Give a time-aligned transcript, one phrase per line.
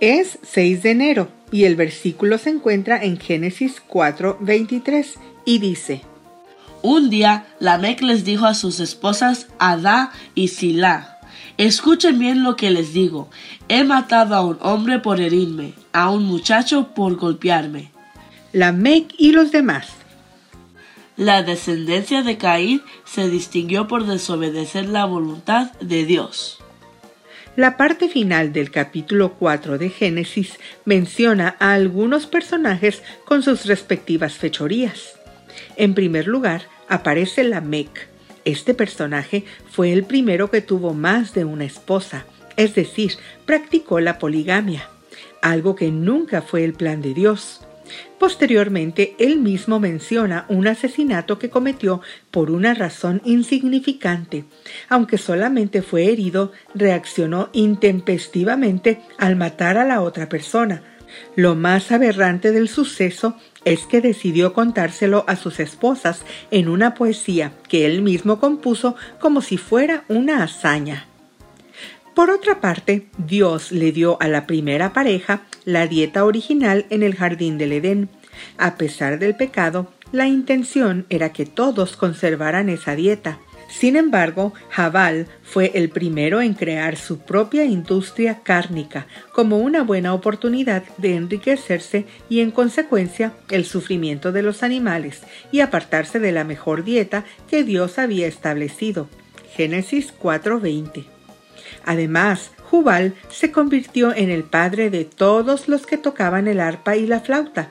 [0.00, 5.14] Es 6 de enero y el versículo se encuentra en Génesis 4:23
[5.44, 6.02] y dice,
[6.82, 11.18] Un día Lamec les dijo a sus esposas Adá y Silá,
[11.56, 13.28] escuchen bien lo que les digo,
[13.68, 17.90] he matado a un hombre por herirme, a un muchacho por golpearme.
[18.52, 19.88] Lamec y los demás.
[21.16, 26.60] La descendencia de Caín se distinguió por desobedecer la voluntad de Dios.
[27.58, 34.34] La parte final del capítulo 4 de Génesis menciona a algunos personajes con sus respectivas
[34.34, 35.18] fechorías.
[35.74, 38.06] En primer lugar, aparece Lamec.
[38.44, 44.20] Este personaje fue el primero que tuvo más de una esposa, es decir, practicó la
[44.20, 44.88] poligamia,
[45.42, 47.66] algo que nunca fue el plan de Dios.
[48.18, 54.44] Posteriormente, él mismo menciona un asesinato que cometió por una razón insignificante.
[54.88, 60.82] Aunque solamente fue herido, reaccionó intempestivamente al matar a la otra persona.
[61.36, 67.52] Lo más aberrante del suceso es que decidió contárselo a sus esposas en una poesía
[67.68, 71.07] que él mismo compuso como si fuera una hazaña.
[72.18, 77.14] Por otra parte, Dios le dio a la primera pareja la dieta original en el
[77.14, 78.08] jardín del Edén.
[78.56, 83.38] A pesar del pecado, la intención era que todos conservaran esa dieta.
[83.68, 90.12] Sin embargo, Jabal fue el primero en crear su propia industria cárnica como una buena
[90.12, 96.42] oportunidad de enriquecerse y en consecuencia el sufrimiento de los animales y apartarse de la
[96.42, 99.08] mejor dieta que Dios había establecido.
[99.54, 101.17] Génesis 4:20
[101.84, 107.06] Además, Jubal se convirtió en el padre de todos los que tocaban el arpa y
[107.06, 107.70] la flauta.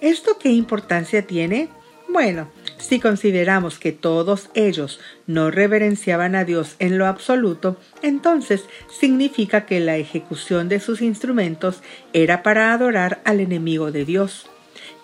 [0.00, 1.68] ¿Esto qué importancia tiene?
[2.08, 9.64] Bueno, si consideramos que todos ellos no reverenciaban a Dios en lo absoluto, entonces significa
[9.64, 11.80] que la ejecución de sus instrumentos
[12.12, 14.46] era para adorar al enemigo de Dios.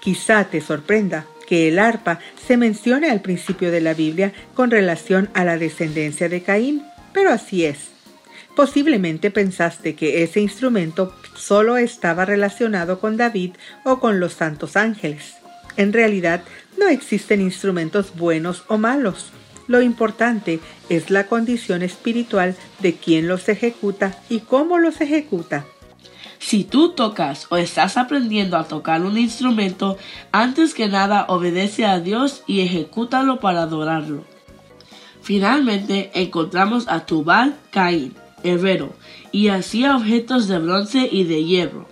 [0.00, 5.30] Quizá te sorprenda que el arpa se mencione al principio de la Biblia con relación
[5.32, 6.82] a la descendencia de Caín,
[7.14, 7.97] pero así es.
[8.58, 13.52] Posiblemente pensaste que ese instrumento solo estaba relacionado con David
[13.84, 15.36] o con los santos ángeles.
[15.76, 16.42] En realidad,
[16.76, 19.30] no existen instrumentos buenos o malos.
[19.68, 20.58] Lo importante
[20.88, 25.64] es la condición espiritual de quien los ejecuta y cómo los ejecuta.
[26.40, 29.98] Si tú tocas o estás aprendiendo a tocar un instrumento,
[30.32, 34.24] antes que nada obedece a Dios y ejecútalo para adorarlo.
[35.22, 38.94] Finalmente encontramos a Tubal Caín herrero,
[39.32, 41.88] y hacía objetos de bronce y de hierro.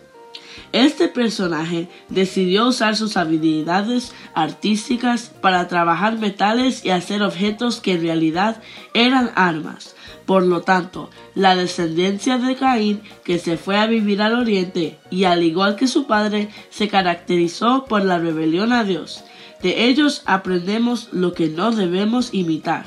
[0.73, 8.03] Este personaje decidió usar sus habilidades artísticas para trabajar metales y hacer objetos que en
[8.03, 8.63] realidad
[8.93, 9.95] eran armas.
[10.27, 15.25] Por lo tanto, la descendencia de Caín, que se fue a vivir al oriente y
[15.25, 19.23] al igual que su padre, se caracterizó por la rebelión a Dios.
[19.63, 22.87] De ellos aprendemos lo que no debemos imitar.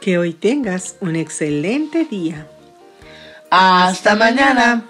[0.00, 2.46] Que hoy tengas un excelente día.
[3.50, 4.84] Hasta, mañana.